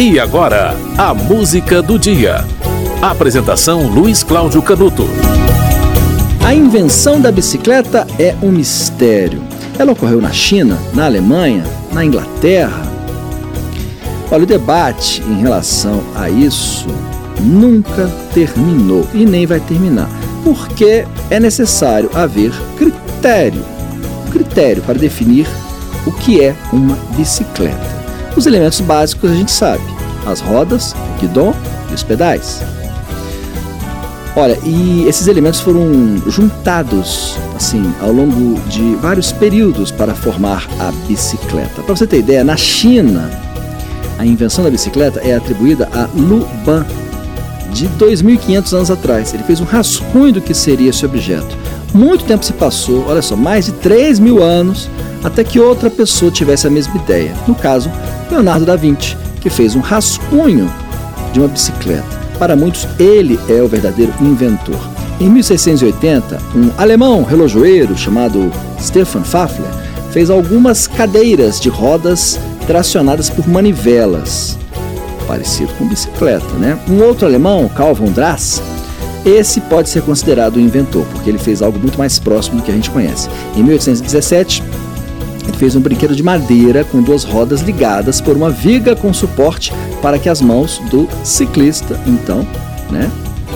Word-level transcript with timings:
E 0.00 0.20
agora, 0.20 0.76
a 0.96 1.12
música 1.12 1.82
do 1.82 1.98
dia. 1.98 2.44
Apresentação 3.02 3.88
Luiz 3.88 4.22
Cláudio 4.22 4.62
Canuto. 4.62 5.04
A 6.46 6.54
invenção 6.54 7.20
da 7.20 7.32
bicicleta 7.32 8.06
é 8.16 8.32
um 8.40 8.52
mistério. 8.52 9.42
Ela 9.76 9.90
ocorreu 9.90 10.20
na 10.20 10.30
China, 10.30 10.78
na 10.94 11.06
Alemanha, 11.06 11.64
na 11.92 12.04
Inglaterra. 12.04 12.80
Olha, 14.30 14.44
o 14.44 14.46
debate 14.46 15.20
em 15.22 15.40
relação 15.40 16.00
a 16.14 16.30
isso 16.30 16.86
nunca 17.40 18.06
terminou 18.32 19.04
e 19.12 19.26
nem 19.26 19.46
vai 19.46 19.58
terminar, 19.58 20.08
porque 20.44 21.04
é 21.28 21.40
necessário 21.40 22.08
haver 22.14 22.52
critério 22.76 23.64
critério 24.30 24.80
para 24.82 24.96
definir 24.96 25.48
o 26.06 26.12
que 26.12 26.40
é 26.40 26.54
uma 26.72 26.94
bicicleta. 27.16 27.97
Os 28.38 28.46
elementos 28.46 28.80
básicos 28.80 29.32
a 29.32 29.34
gente 29.34 29.50
sabe: 29.50 29.82
as 30.24 30.40
rodas, 30.40 30.92
o 30.92 31.20
guidão 31.20 31.52
e 31.90 31.94
os 31.94 32.04
pedais. 32.04 32.62
Olha, 34.36 34.56
e 34.62 35.04
esses 35.08 35.26
elementos 35.26 35.58
foram 35.58 35.82
juntados 36.28 37.36
assim 37.56 37.92
ao 38.00 38.12
longo 38.12 38.60
de 38.68 38.94
vários 39.02 39.32
períodos 39.32 39.90
para 39.90 40.14
formar 40.14 40.68
a 40.78 40.92
bicicleta. 41.08 41.82
Para 41.82 41.96
você 41.96 42.06
ter 42.06 42.20
ideia, 42.20 42.44
na 42.44 42.56
China, 42.56 43.28
a 44.20 44.24
invenção 44.24 44.62
da 44.62 44.70
bicicleta 44.70 45.18
é 45.18 45.34
atribuída 45.34 45.88
a 45.92 46.08
Lu 46.14 46.46
Ban, 46.64 46.86
de 47.72 47.88
2.500 47.88 48.72
anos 48.72 48.90
atrás. 48.92 49.34
Ele 49.34 49.42
fez 49.42 49.60
um 49.60 49.64
rascunho 49.64 50.34
do 50.34 50.40
que 50.40 50.54
seria 50.54 50.90
esse 50.90 51.04
objeto. 51.04 51.58
Muito 51.92 52.24
tempo 52.24 52.44
se 52.44 52.52
passou, 52.52 53.04
olha 53.08 53.20
só, 53.20 53.34
mais 53.34 53.66
de 53.66 53.72
3 53.72 54.20
mil 54.20 54.40
anos, 54.40 54.88
até 55.22 55.42
que 55.44 55.60
outra 55.60 55.90
pessoa 55.90 56.30
tivesse 56.30 56.66
a 56.66 56.70
mesma 56.70 56.96
ideia. 56.96 57.34
No 57.46 57.54
caso, 57.54 57.90
Leonardo 58.30 58.64
da 58.64 58.76
Vinci, 58.76 59.16
que 59.40 59.50
fez 59.50 59.74
um 59.74 59.80
rascunho 59.80 60.70
de 61.32 61.40
uma 61.40 61.48
bicicleta. 61.48 62.18
Para 62.38 62.54
muitos, 62.54 62.86
ele 62.98 63.38
é 63.48 63.62
o 63.62 63.68
verdadeiro 63.68 64.12
inventor. 64.20 64.78
Em 65.20 65.28
1680, 65.28 66.38
um 66.54 66.70
alemão 66.78 67.24
relojoeiro 67.24 67.96
chamado 67.96 68.52
Stefan 68.80 69.22
Pfaffler 69.22 69.68
fez 70.12 70.30
algumas 70.30 70.86
cadeiras 70.86 71.60
de 71.60 71.68
rodas 71.68 72.38
tracionadas 72.66 73.28
por 73.28 73.48
manivelas, 73.48 74.56
parecido 75.26 75.72
com 75.74 75.88
bicicleta, 75.88 76.46
né? 76.54 76.78
Um 76.88 77.02
outro 77.02 77.26
alemão, 77.26 77.68
Carl 77.68 77.94
von 77.94 78.12
Drass, 78.12 78.62
esse 79.24 79.60
pode 79.62 79.88
ser 79.88 80.02
considerado 80.02 80.56
o 80.56 80.60
inventor, 80.60 81.04
porque 81.12 81.28
ele 81.28 81.38
fez 81.38 81.60
algo 81.60 81.78
muito 81.78 81.98
mais 81.98 82.18
próximo 82.18 82.58
do 82.58 82.62
que 82.62 82.70
a 82.70 82.74
gente 82.74 82.90
conhece. 82.90 83.28
Em 83.56 83.62
1817, 83.62 84.62
ele 84.62 84.68
fez 85.58 85.74
um 85.74 85.80
brinquedo 85.80 86.14
de 86.14 86.22
madeira 86.22 86.84
com 86.84 87.02
duas 87.02 87.24
rodas 87.24 87.60
ligadas 87.60 88.20
por 88.20 88.36
uma 88.36 88.48
viga 88.48 88.94
com 88.94 89.12
suporte 89.12 89.72
para 90.00 90.18
que 90.18 90.28
as 90.28 90.40
mãos 90.40 90.80
do 90.90 91.08
ciclista, 91.24 92.00
então, 92.06 92.46
né? 92.90 93.10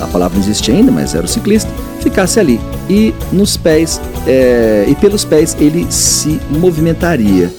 A 0.00 0.06
palavra 0.06 0.38
não 0.38 0.44
existe 0.44 0.70
ainda, 0.70 0.92
mas 0.92 1.14
era 1.14 1.24
o 1.24 1.28
ciclista, 1.28 1.70
ficasse 2.00 2.38
ali. 2.38 2.60
E 2.88 3.14
nos 3.32 3.56
pés, 3.56 4.00
é, 4.26 4.84
e 4.86 4.94
pelos 4.94 5.24
pés 5.24 5.56
ele 5.58 5.86
se 5.90 6.38
movimentaria. 6.50 7.50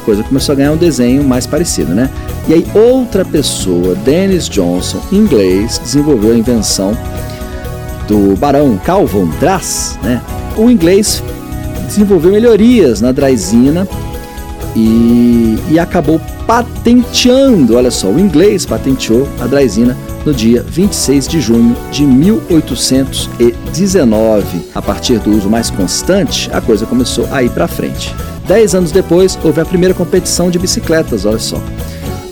A 0.00 0.04
coisa 0.04 0.22
começou 0.22 0.52
a 0.52 0.56
ganhar 0.56 0.72
um 0.72 0.76
desenho 0.76 1.24
mais 1.24 1.46
parecido, 1.46 1.94
né? 1.94 2.10
E 2.46 2.52
aí 2.52 2.66
outra 2.74 3.24
pessoa, 3.24 3.94
Dennis 3.94 4.46
Johnson, 4.50 5.00
inglês, 5.10 5.80
desenvolveu 5.82 6.32
a 6.32 6.36
invenção 6.36 6.96
do 8.06 8.36
barão 8.36 8.78
Calvin 8.84 9.30
Drass, 9.40 9.98
né? 10.02 10.20
O 10.54 10.70
inglês 10.70 11.22
desenvolveu 11.84 12.32
melhorias 12.32 13.00
na 13.00 13.12
Draisina 13.12 13.86
e, 14.74 15.56
e 15.70 15.78
acabou 15.78 16.20
patenteando, 16.46 17.76
olha 17.76 17.90
só, 17.90 18.08
o 18.08 18.18
inglês 18.18 18.64
patenteou 18.66 19.28
a 19.40 19.46
Draisina 19.46 19.96
no 20.26 20.34
dia 20.34 20.64
26 20.66 21.28
de 21.28 21.40
junho 21.40 21.76
de 21.90 22.04
1819. 22.04 24.62
A 24.74 24.82
partir 24.82 25.18
do 25.18 25.30
uso 25.30 25.48
mais 25.48 25.70
constante, 25.70 26.50
a 26.52 26.60
coisa 26.60 26.84
começou 26.86 27.28
a 27.30 27.42
ir 27.42 27.50
para 27.50 27.68
frente. 27.68 28.14
Dez 28.46 28.74
anos 28.74 28.92
depois, 28.92 29.38
houve 29.42 29.58
a 29.60 29.64
primeira 29.64 29.94
competição 29.94 30.50
de 30.50 30.58
bicicletas, 30.58 31.24
olha 31.24 31.38
só 31.38 31.58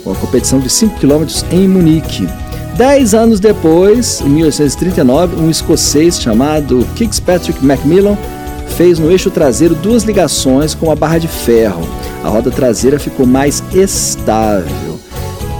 uma 0.05 0.15
competição 0.15 0.61
de 0.61 0.69
5 0.69 0.99
km 0.99 1.25
em 1.51 1.69
Munique. 1.69 2.29
Dez 2.77 3.15
anos 3.15 3.39
depois, 3.39 4.21
em 4.21 4.29
1839, 4.29 5.37
um 5.37 5.51
escocês 5.51 6.21
chamado 6.21 6.87
Kirkpatrick 6.97 7.65
Macmillan 7.65 8.17
fez 8.72 8.99
no 8.99 9.10
eixo 9.10 9.31
traseiro 9.31 9.75
duas 9.75 10.03
ligações 10.03 10.75
com 10.75 10.87
uma 10.87 10.97
barra 10.97 11.19
de 11.19 11.28
ferro. 11.28 11.87
A 12.25 12.28
roda 12.28 12.50
traseira 12.50 12.99
ficou 12.99 13.27
mais 13.27 13.62
estável. 13.72 14.99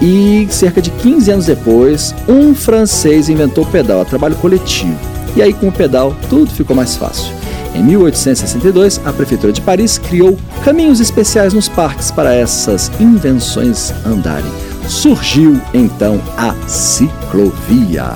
E 0.00 0.48
cerca 0.50 0.82
de 0.82 0.90
15 0.90 1.30
anos 1.30 1.46
depois, 1.46 2.14
um 2.28 2.54
francês 2.54 3.28
inventou 3.28 3.64
o 3.64 3.70
pedal 3.70 4.00
a 4.00 4.04
trabalho 4.04 4.34
coletivo. 4.36 4.98
E 5.36 5.42
aí, 5.42 5.52
com 5.52 5.68
o 5.68 5.72
pedal, 5.72 6.14
tudo 6.28 6.50
ficou 6.50 6.74
mais 6.74 6.96
fácil. 6.96 7.32
Em 7.74 7.82
1862, 7.82 9.00
a 9.04 9.12
Prefeitura 9.12 9.52
de 9.52 9.60
Paris 9.60 9.96
criou 9.96 10.36
caminhos 10.64 11.00
especiais 11.00 11.54
nos 11.54 11.68
parques 11.68 12.10
para 12.10 12.34
essas 12.34 12.90
invenções 13.00 13.92
andarem. 14.04 14.50
Surgiu 14.88 15.60
então 15.72 16.20
a 16.36 16.54
ciclovia. 16.66 18.10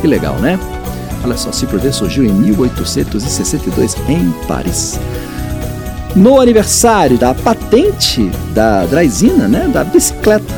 Que 0.00 0.06
legal, 0.06 0.34
né? 0.36 0.58
Olha 1.24 1.36
só, 1.36 1.50
a 1.50 1.52
ciclovia 1.52 1.92
surgiu 1.92 2.24
em 2.24 2.32
1862 2.32 3.96
em 4.08 4.30
Paris. 4.46 4.98
No 6.14 6.40
aniversário 6.40 7.18
da 7.18 7.34
patente 7.34 8.30
da 8.54 8.86
Draisina, 8.86 9.46
né, 9.46 9.68
da 9.68 9.84
bicicleta, 9.84 10.54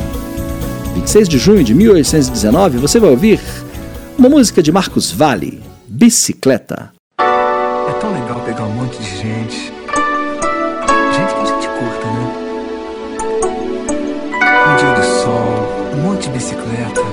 26 0.95 1.29
de 1.29 1.37
junho 1.37 1.63
de 1.63 1.73
1819, 1.73 2.77
você 2.77 2.99
vai 2.99 3.09
ouvir 3.09 3.39
uma 4.17 4.29
música 4.29 4.61
de 4.61 4.71
Marcos 4.71 5.11
Valle, 5.11 5.61
Bicicleta 5.87 6.91
tão 8.01 8.11
legal 8.13 8.39
pegar 8.41 8.63
um 8.63 8.71
monte 8.71 8.97
de 8.97 9.17
gente. 9.17 9.71
Gente 11.13 11.33
que 11.35 11.41
a 11.41 11.45
gente 11.45 11.67
curta, 11.67 12.07
né? 12.07 12.23
Um 14.67 14.75
dia 14.75 14.93
de 14.95 15.05
sol, 15.05 15.93
um 15.93 15.97
monte 15.97 16.23
de 16.23 16.29
bicicleta. 16.31 17.10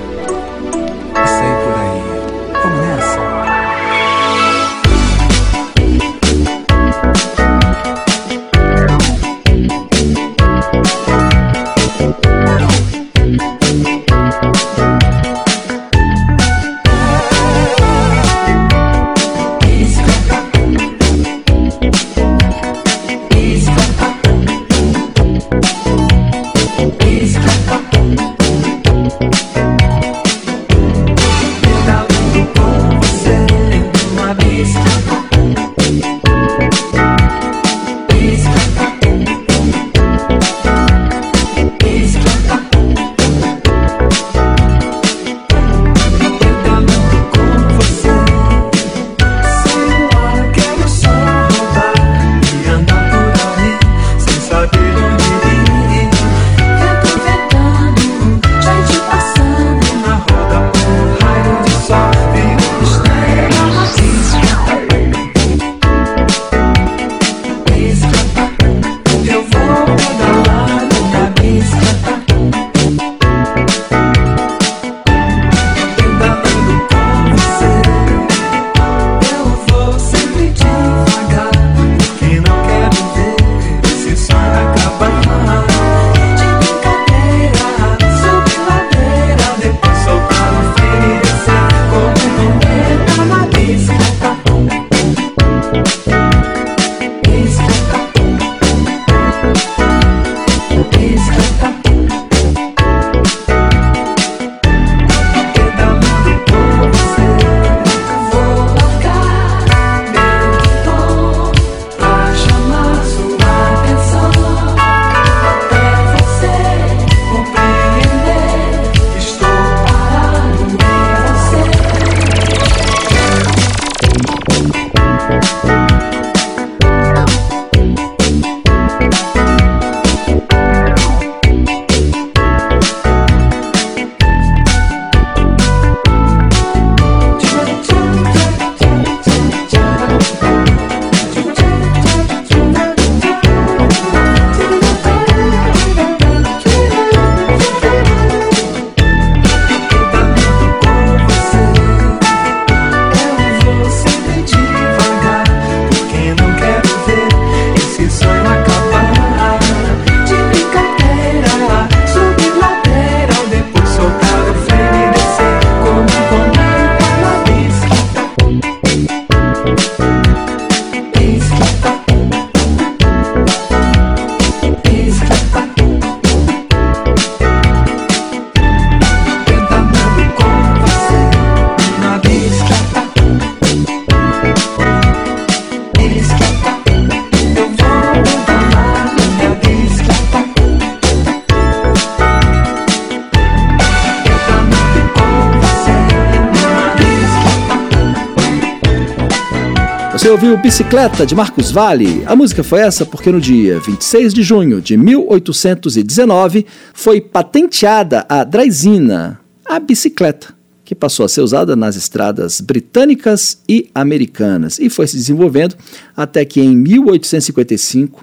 Você 200.29 200.33
ouviu 200.33 200.59
Bicicleta 200.59 201.25
de 201.25 201.35
Marcos 201.35 201.71
Vale? 201.71 202.23
A 202.27 202.37
música 202.37 202.63
foi 202.63 202.81
essa 202.81 203.07
porque 203.07 203.33
no 203.33 203.41
dia 203.41 203.81
26 203.81 204.35
de 204.35 204.43
junho 204.43 204.79
de 204.79 204.95
1819 204.95 206.67
foi 206.93 207.19
patenteada 207.19 208.27
a 208.29 208.45
draisina, 208.45 209.41
a 209.65 209.81
bicicleta, 209.81 210.55
que 210.85 210.95
passou 210.95 211.25
a 211.25 211.31
ser 211.31 211.41
usada 211.41 211.75
nas 211.75 211.97
estradas 211.97 212.61
britânicas 212.61 213.63
e 213.67 213.89
americanas 213.95 214.79
e 214.79 214.91
foi 214.91 215.07
se 215.07 215.17
desenvolvendo 215.17 215.75
até 216.15 216.45
que 216.45 216.61
em 216.61 216.77
1855 216.77 218.23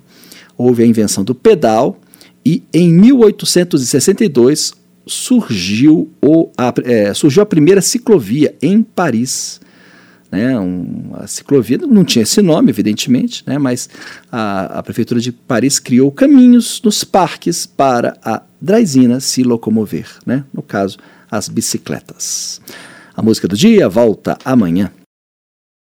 houve 0.56 0.84
a 0.84 0.86
invenção 0.86 1.24
do 1.24 1.34
pedal 1.34 2.00
e 2.46 2.62
em 2.72 2.88
1862 2.94 4.74
surgiu, 5.08 6.08
o, 6.24 6.52
a, 6.56 6.72
é, 6.84 7.16
surgiu 7.16 7.42
a 7.42 7.48
primeira 7.48 7.82
ciclovia 7.82 8.54
em 8.62 8.84
Paris. 8.84 9.60
Né, 10.32 10.60
um, 10.60 11.12
a 11.14 11.28
ciclovia 11.28 11.78
não 11.78 12.04
tinha 12.04 12.24
esse 12.24 12.42
nome, 12.42 12.70
evidentemente, 12.70 13.44
né, 13.46 13.58
mas 13.58 13.88
a, 14.32 14.80
a, 14.80 14.84
Prefeitura 14.84 15.20
de 15.20 15.32
Paris 15.32 15.80
criou 15.80 16.12
caminhos 16.12 16.82
nos 16.84 17.04
parques 17.04 17.66
para 17.66 18.18
a 18.24 18.42
draisina 18.60 19.20
se 19.20 19.44
locomover, 19.44 20.08
né, 20.26 20.44
no 20.52 20.64
caso, 20.64 20.98
as 21.30 21.48
bicicletas. 21.48 22.60
A 23.16 23.22
música 23.22 23.48
do 23.48 23.56
dia 23.56 23.88
volta 23.88 24.38
amanhã. 24.44 24.92